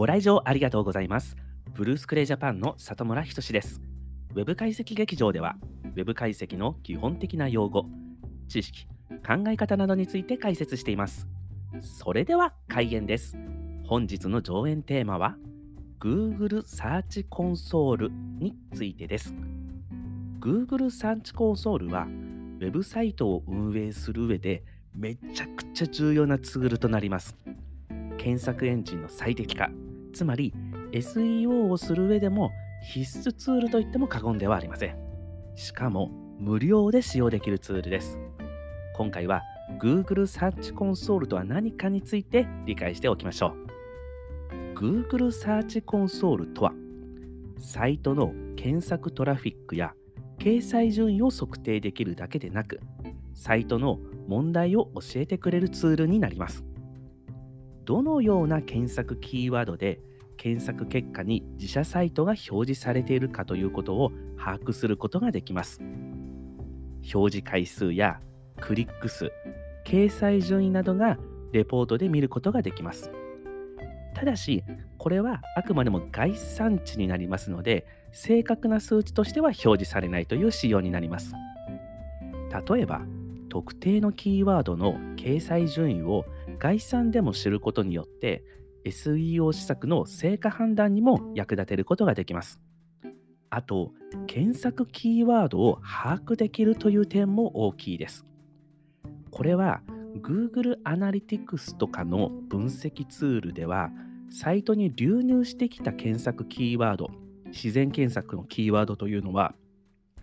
[0.00, 1.36] ご来場ありがとうございます。
[1.74, 3.82] ブルースクレイジャパンの里村仁です。
[4.34, 5.56] ウェブ解析劇場では、
[5.94, 7.84] ウェブ解析の基本的な用語、
[8.48, 11.28] 知識、考え方などについて解説しています。
[11.82, 13.36] それでは開演です。
[13.86, 15.36] 本日の上演テーマは、
[16.00, 19.34] Google サーチコンソールについてです。
[20.40, 27.36] Google サーチコンソールは、ウェブサイトを運営する上でめちゃくちゃ重要なツールとなります。
[28.16, 29.70] 検索エンジンの最適化、
[30.10, 30.54] つまり
[30.92, 32.50] SEO をする上でも
[32.82, 34.96] 必須ツールといっても過言ではありません。
[35.54, 38.18] しかも無料で使用できるツールです。
[38.96, 39.42] 今回は
[39.78, 43.70] Google サーチコンソールとは何かについて理解しておきましょう。
[44.74, 46.72] Google サーチコンソールとは、
[47.58, 49.92] サイトの検索トラフィックや
[50.38, 52.80] 掲載順位を測定できるだけでなく、
[53.34, 56.64] サイトの問題を教えてくれるツールになります。
[57.90, 59.98] どのような検索キーワードで
[60.36, 65.80] 検索結果に自社サイトが表示されているかということを把握することができます。
[67.12, 68.20] 表示回数や
[68.60, 69.32] クリック数、
[69.84, 71.18] 掲載順位などが
[71.50, 73.10] レポートで見ることができます。
[74.14, 74.62] ただし、
[74.96, 81.34] これはあくまでも概算値になりますので、正確な数値としては表示されないという仕様になります。
[82.68, 83.02] 例えば、
[83.48, 86.24] 特定のキーワードの掲載順位を
[86.60, 88.44] 概算でも知ることによって
[88.84, 92.60] SEO 施策の成果判断にも役立てることができます。
[93.48, 93.92] あと、
[94.28, 98.24] 検索キーワードを把握できるという点も大きいです。
[99.30, 99.82] これは
[100.22, 103.90] Google Analytics とかの分析ツールでは、
[104.30, 107.10] サイトに流入してきた検索キーワード、
[107.46, 109.54] 自然検索のキーワードというのは、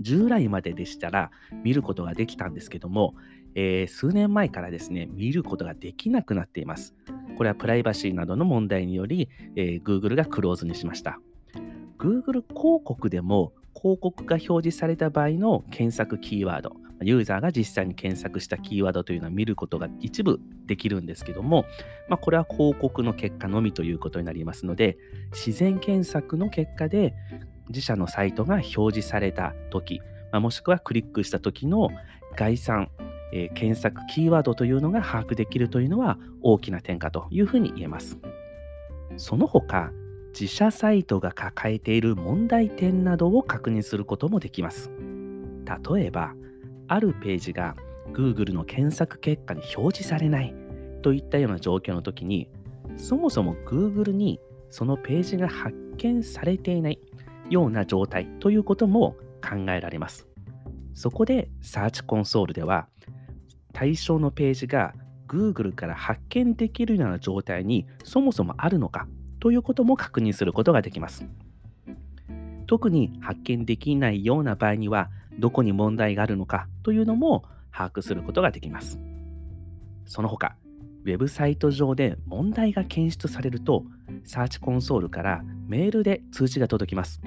[0.00, 1.30] 従来まででしたら
[1.64, 3.14] 見ることができたんですけども、
[3.54, 6.94] えー、数年前からですね、見ることができなくなっています。
[7.36, 11.20] これはプライバシーなどの問題により、えー、Google がクローズにしました。
[11.98, 21.64] Google 広告でも広告が表示された場合の検索キーワード、ユーザーが実際に検索したキーワードというのは見ることが一部できるんですけども、
[22.08, 24.98] まあ、これは広告の結果のみということになりますので、
[25.32, 27.14] 自然検索の結果で
[27.68, 30.00] 自社のサイトが表示されたとき、
[30.32, 31.90] まあ、もしくはクリックしたときの
[32.36, 32.90] 概算、
[33.32, 38.18] えー、検索キーワードというのが把握できるというのは大きな点かというふうに言えます。
[39.16, 39.92] その他、
[40.38, 44.90] 自社サイトが抱えている問題点などを確認することもできます。
[45.94, 46.34] 例えば、
[46.86, 47.76] あるページが
[48.12, 50.54] Google の検索結果に表示されない
[51.02, 52.48] といったような状況の時に、
[52.96, 54.40] そもそも Google に
[54.70, 56.98] そのページが発見されていない
[57.50, 60.26] ような状態ということも考えられます。
[60.94, 62.88] そこで Search Console では
[63.78, 64.92] 対象のページが
[65.28, 69.06] Google から発見できるような状態にそもそもあるのか
[69.38, 71.24] ということも確認することができます。
[72.66, 78.98] 特に発見できないような場合にはどこに問題があるのかというのも把握することができます。
[80.06, 80.56] その他、
[81.04, 83.84] ウェブサイト上で問題が検出されると、
[84.24, 87.20] サーチコンソールからメールで通知が届きます。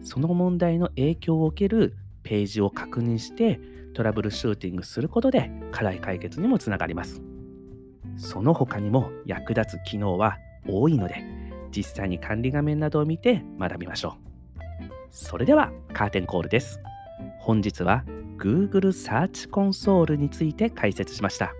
[0.00, 3.60] その問題の影響を受けるページを確認して
[3.94, 7.20] トラブルシューティングすることで課題解決にもつながります。
[8.16, 11.24] その他にも役立つ機能は多いので、
[11.70, 14.32] 実際に管理画面などを見て学びましょう。
[15.10, 16.80] それではカーテンコールです。
[17.38, 18.04] 本日は
[18.38, 21.52] Google サーチコンソールについて解説しました。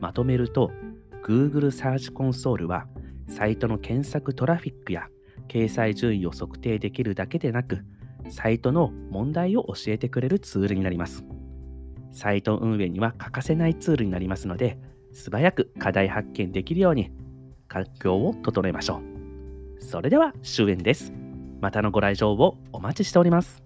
[0.00, 0.72] まとめると、
[1.24, 2.86] Google サーチコンソールは
[3.28, 5.08] サイトの検索トラフィックや
[5.48, 7.84] 掲載順位を測定できるだけでなく、
[8.30, 11.24] サイトの問題を教えてくれるツールになります。
[12.12, 14.78] サイト運営には欠かせないツールになりますので、
[15.12, 17.10] 素早く課題発見できるように
[17.68, 19.00] 環境を整えましょ
[19.80, 19.82] う。
[19.82, 21.12] それでは終演です。
[21.60, 23.62] またのご来場をお待ちしております。